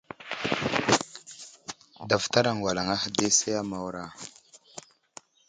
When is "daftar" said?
2.09-2.45